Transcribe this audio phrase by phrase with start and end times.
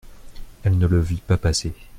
[0.63, 1.75] Elle ne le vit pas passer.